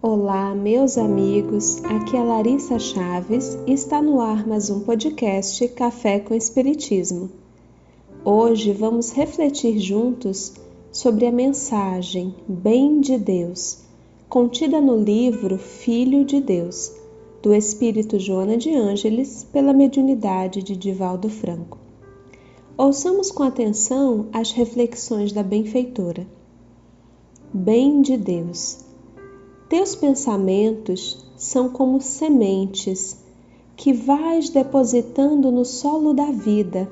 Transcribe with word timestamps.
Olá, 0.00 0.54
meus 0.54 0.96
amigos. 0.96 1.82
Aqui 1.82 2.16
é 2.16 2.22
Larissa 2.22 2.78
Chaves 2.78 3.58
e 3.66 3.72
está 3.72 4.00
no 4.00 4.20
ar 4.20 4.46
mais 4.46 4.70
um 4.70 4.78
podcast 4.78 5.66
Café 5.70 6.20
com 6.20 6.34
Espiritismo. 6.36 7.28
Hoje 8.24 8.70
vamos 8.70 9.10
refletir 9.10 9.76
juntos 9.80 10.52
sobre 10.92 11.26
a 11.26 11.32
mensagem 11.32 12.32
Bem 12.46 13.00
de 13.00 13.18
Deus, 13.18 13.78
contida 14.28 14.80
no 14.80 14.96
livro 14.96 15.58
Filho 15.58 16.24
de 16.24 16.40
Deus, 16.40 16.92
do 17.42 17.52
Espírito 17.52 18.20
Joana 18.20 18.56
de 18.56 18.72
Ângeles, 18.72 19.44
pela 19.52 19.72
mediunidade 19.72 20.62
de 20.62 20.76
Divaldo 20.76 21.28
Franco. 21.28 21.76
Ouçamos 22.76 23.32
com 23.32 23.42
atenção 23.42 24.26
as 24.32 24.52
reflexões 24.52 25.32
da 25.32 25.42
benfeitora. 25.42 26.24
Bem 27.52 28.00
de 28.00 28.16
Deus 28.16 28.86
teus 29.68 29.94
pensamentos 29.94 31.26
são 31.36 31.68
como 31.68 32.00
sementes 32.00 33.22
que 33.76 33.92
vais 33.92 34.48
depositando 34.48 35.52
no 35.52 35.64
solo 35.64 36.14
da 36.14 36.30
vida. 36.30 36.90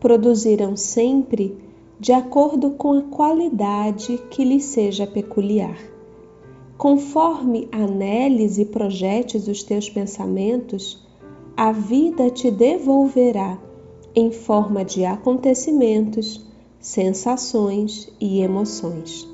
Produzirão 0.00 0.76
sempre 0.76 1.56
de 1.98 2.12
acordo 2.12 2.70
com 2.72 2.92
a 2.98 3.02
qualidade 3.02 4.18
que 4.28 4.44
lhe 4.44 4.60
seja 4.60 5.06
peculiar. 5.06 5.78
Conforme 6.76 7.68
aneles 7.70 8.58
e 8.58 8.64
projetes 8.64 9.46
os 9.46 9.62
teus 9.62 9.88
pensamentos, 9.88 11.02
a 11.56 11.70
vida 11.70 12.28
te 12.28 12.50
devolverá 12.50 13.56
em 14.14 14.32
forma 14.32 14.84
de 14.84 15.04
acontecimentos, 15.04 16.44
sensações 16.80 18.12
e 18.20 18.40
emoções. 18.40 19.32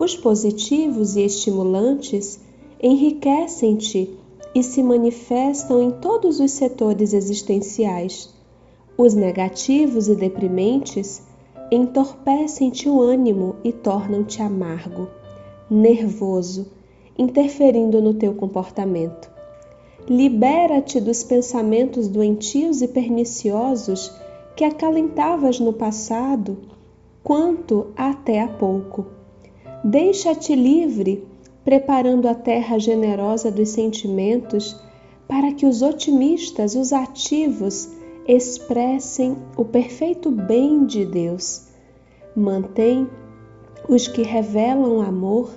Os 0.00 0.16
positivos 0.16 1.14
e 1.14 1.20
estimulantes 1.20 2.40
enriquecem-te 2.82 4.18
e 4.54 4.62
se 4.62 4.82
manifestam 4.82 5.82
em 5.82 5.90
todos 5.90 6.40
os 6.40 6.52
setores 6.52 7.12
existenciais. 7.12 8.32
Os 8.96 9.12
negativos 9.12 10.08
e 10.08 10.14
deprimentes 10.14 11.22
entorpecem-te 11.70 12.88
o 12.88 12.98
ânimo 13.02 13.56
e 13.62 13.72
tornam-te 13.72 14.40
amargo, 14.40 15.06
nervoso, 15.70 16.68
interferindo 17.18 18.00
no 18.00 18.14
teu 18.14 18.32
comportamento. 18.32 19.30
Libera-te 20.08 20.98
dos 20.98 21.22
pensamentos 21.22 22.08
doentios 22.08 22.80
e 22.80 22.88
perniciosos 22.88 24.10
que 24.56 24.64
acalentavas 24.64 25.60
no 25.60 25.74
passado, 25.74 26.56
quanto 27.22 27.88
até 27.94 28.40
há 28.40 28.48
pouco 28.48 29.19
Deixa-te 29.82 30.54
livre, 30.54 31.26
preparando 31.64 32.28
a 32.28 32.34
terra 32.34 32.78
generosa 32.78 33.50
dos 33.50 33.70
sentimentos 33.70 34.76
para 35.26 35.52
que 35.52 35.64
os 35.64 35.80
otimistas, 35.80 36.74
os 36.74 36.92
ativos, 36.92 37.88
expressem 38.28 39.36
o 39.56 39.64
perfeito 39.64 40.30
bem 40.30 40.84
de 40.84 41.06
Deus. 41.06 41.68
Mantém 42.36 43.08
os 43.88 44.06
que 44.06 44.22
revelam 44.22 45.00
amor 45.00 45.50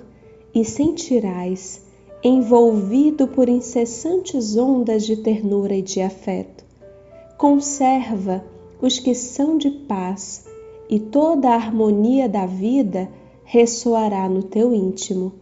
e 0.54 0.64
sentirás, 0.64 1.82
envolvido 2.22 3.28
por 3.28 3.48
incessantes 3.48 4.56
ondas 4.56 5.04
de 5.04 5.16
ternura 5.16 5.76
e 5.76 5.82
de 5.82 6.00
afeto. 6.00 6.64
Conserva 7.36 8.42
os 8.80 8.98
que 8.98 9.14
são 9.14 9.58
de 9.58 9.70
paz 9.70 10.46
e 10.88 10.98
toda 10.98 11.50
a 11.50 11.54
harmonia 11.54 12.26
da 12.26 12.46
vida 12.46 13.10
ressoará 13.44 14.28
no 14.28 14.42
teu 14.42 14.74
íntimo. 14.74 15.32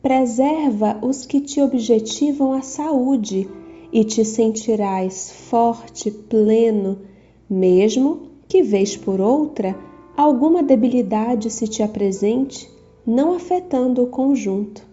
Preserva 0.00 0.98
os 1.02 1.26
que 1.26 1.40
te 1.40 1.60
objetivam 1.60 2.52
a 2.52 2.62
saúde 2.62 3.48
e 3.92 4.04
te 4.04 4.24
sentirás 4.24 5.30
forte, 5.30 6.10
pleno, 6.10 6.98
mesmo 7.48 8.30
que 8.48 8.62
vez 8.62 8.96
por 8.96 9.20
outra 9.20 9.78
alguma 10.16 10.62
debilidade 10.62 11.50
se 11.50 11.66
te 11.68 11.82
apresente, 11.82 12.70
não 13.06 13.34
afetando 13.34 14.02
o 14.02 14.06
conjunto. 14.06 14.86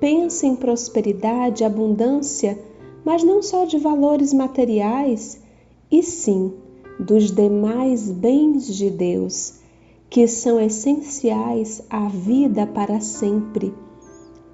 Pensa 0.00 0.46
em 0.46 0.56
prosperidade, 0.56 1.64
abundância, 1.64 2.58
mas 3.04 3.22
não 3.22 3.42
só 3.42 3.64
de 3.64 3.78
valores 3.78 4.32
materiais, 4.32 5.40
e 5.90 6.02
sim 6.02 6.52
dos 6.98 7.30
demais 7.30 8.10
bens 8.10 8.66
de 8.66 8.90
Deus 8.90 9.58
que 10.10 10.26
são 10.26 10.60
essenciais 10.60 11.82
à 11.90 12.08
vida 12.08 12.66
para 12.66 13.00
sempre. 13.00 13.74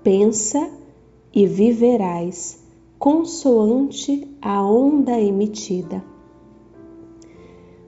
Pensa 0.03 0.69
e 1.32 1.47
viverás, 1.47 2.59
consoante 2.98 4.28
a 4.42 4.65
onda 4.66 5.20
emitida. 5.20 6.04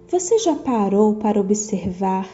Você 0.08 0.38
já 0.38 0.54
parou 0.54 1.16
para 1.16 1.40
observar 1.40 2.28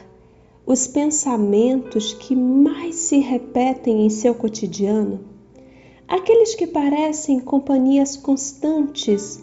os 0.66 0.87
pensamentos 0.87 2.12
que 2.12 2.37
mais 2.37 2.97
se 2.97 3.19
repetem 3.19 4.04
em 4.04 4.10
seu 4.10 4.34
cotidiano? 4.34 5.20
Aqueles 6.06 6.54
que 6.54 6.66
parecem 6.66 7.41
companhias 7.41 8.16
constantes, 8.16 9.43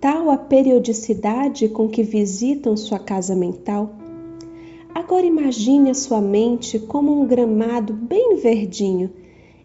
tal 0.00 0.30
a 0.30 0.38
periodicidade 0.38 1.68
com 1.68 1.86
que 1.86 2.02
visitam 2.02 2.76
sua 2.76 2.98
casa 2.98 3.36
mental? 3.36 4.05
Agora 4.96 5.26
imagine 5.26 5.90
a 5.90 5.94
sua 5.94 6.22
mente 6.22 6.78
como 6.78 7.20
um 7.20 7.26
gramado 7.26 7.92
bem 7.92 8.36
verdinho 8.36 9.12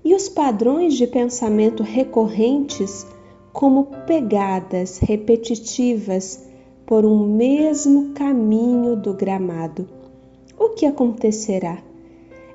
e 0.03 0.13
os 0.13 0.27
padrões 0.27 0.95
de 0.95 1.07
pensamento 1.07 1.83
recorrentes 1.83 3.07
como 3.53 3.85
pegadas 4.05 4.97
repetitivas 4.97 6.45
por 6.85 7.05
um 7.05 7.25
mesmo 7.25 8.09
caminho 8.09 8.97
do 8.97 9.13
gramado. 9.13 9.87
O 10.59 10.71
que 10.71 10.85
acontecerá? 10.85 11.81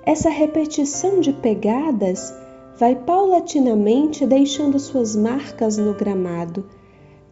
Essa 0.04 0.28
repetição 0.28 1.18
de 1.18 1.32
pegadas 1.32 2.30
vai 2.78 2.94
paulatinamente 2.94 4.26
deixando 4.26 4.78
suas 4.78 5.16
marcas 5.16 5.78
no 5.78 5.94
gramado, 5.94 6.68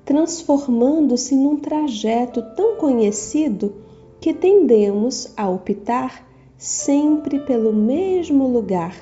transformando-se 0.06 1.36
num 1.36 1.58
trajeto 1.58 2.40
tão 2.56 2.76
conhecido 2.76 3.83
que 4.24 4.32
tendemos 4.32 5.34
a 5.36 5.50
optar 5.50 6.26
sempre 6.56 7.40
pelo 7.40 7.74
mesmo 7.74 8.48
lugar, 8.48 8.96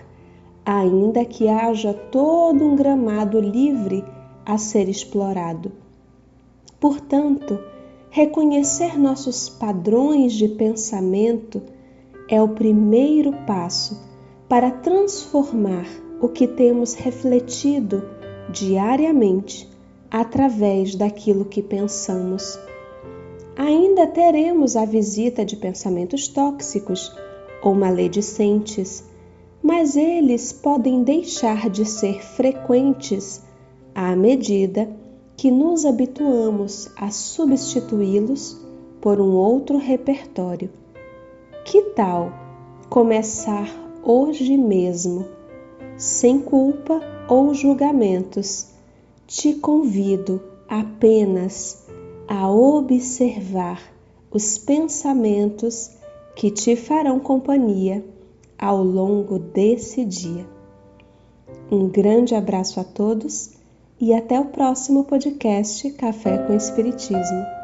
ainda 0.67 1.25
que 1.25 1.47
haja 1.47 1.95
todo 1.95 2.65
um 2.65 2.75
gramado 2.75 3.39
livre 3.39 4.05
a 4.45 4.59
ser 4.59 4.89
explorado. 4.89 5.71
Portanto, 6.81 7.57
reconhecer 8.11 8.99
nossos 8.99 9.49
padrões 9.49 10.33
de 10.33 10.49
pensamento 10.49 11.63
é 12.29 12.43
o 12.43 12.49
primeiro 12.49 13.33
passo 13.47 14.03
para 14.49 14.73
transformar 14.73 15.87
o 16.21 16.29
que 16.29 16.49
temos 16.49 16.95
refletido 16.95 18.03
diariamente 18.51 19.71
através 20.11 20.97
daquilo 20.97 21.45
que 21.45 21.63
pensamos 21.63 22.59
ainda 23.57 24.07
teremos 24.07 24.77
a 24.77 24.85
visita 24.85 25.45
de 25.45 25.57
pensamentos 25.57 26.29
tóxicos 26.29 27.15
ou 27.63 27.75
maledicentes, 27.75 29.05
mas 29.63 29.97
eles 29.97 30.53
podem 30.53 31.03
deixar 31.03 31.71
de 31.71 31.85
ser 31.85 32.23
frequentes 32.23 33.43
à 33.95 34.17
medida 34.17 34.89
que 35.37 35.51
nos 35.51 35.85
habituamos 35.85 36.91
a 36.97 37.11
substituí-los 37.11 38.61
por 39.01 39.21
um 39.21 39.33
outro 39.33 39.79
repertório. 39.79 40.71
Que 41.65 41.83
tal 41.91 42.33
começar 42.89 43.69
hoje 44.03 44.57
mesmo, 44.57 45.27
sem 45.97 46.41
culpa 46.41 47.01
ou 47.29 47.55
julgamentos? 47.55 48.69
Te 49.27 49.55
convido 49.55 50.41
apenas 50.69 51.87
a 52.29 52.51
observar 52.51 53.83
os 54.31 54.59
pensamentos 54.59 55.91
que 56.35 56.51
te 56.51 56.75
farão 56.77 57.21
companhia 57.21 58.05
ao 58.59 58.83
longo 58.83 59.39
desse 59.39 60.05
dia. 60.05 60.47
Um 61.71 61.89
grande 61.89 62.35
abraço 62.35 62.81
a 62.81 62.85
todos 62.85 63.51
e 64.01 64.15
até 64.15 64.39
o 64.39 64.47
próximo 64.47 65.05
podcast 65.05 65.91
Café 65.93 66.39
com 66.39 66.55
Espiritismo. 66.55 67.62